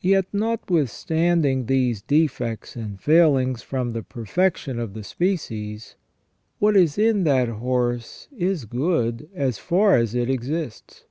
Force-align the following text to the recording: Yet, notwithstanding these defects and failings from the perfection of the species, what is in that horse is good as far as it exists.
Yet, 0.00 0.24
notwithstanding 0.32 1.66
these 1.66 2.00
defects 2.00 2.74
and 2.74 2.98
failings 2.98 3.60
from 3.60 3.92
the 3.92 4.02
perfection 4.02 4.78
of 4.78 4.94
the 4.94 5.04
species, 5.04 5.94
what 6.58 6.74
is 6.74 6.96
in 6.96 7.24
that 7.24 7.50
horse 7.50 8.28
is 8.34 8.64
good 8.64 9.28
as 9.34 9.58
far 9.58 9.98
as 9.98 10.14
it 10.14 10.30
exists. 10.30 11.04